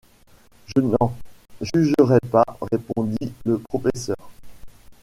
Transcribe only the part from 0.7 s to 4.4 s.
n’en jurerais pas, répondit le professeur.